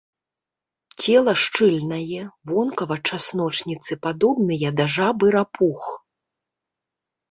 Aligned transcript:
Цела 1.03 1.33
шчыльнае, 1.41 2.23
вонкава 2.53 2.97
часночніцы 3.09 4.01
падобныя 4.09 4.77
да 4.83 4.93
жаб 4.99 5.17
і 5.31 5.35
рапух. 5.41 5.83